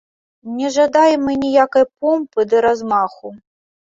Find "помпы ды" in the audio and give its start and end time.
2.05-2.63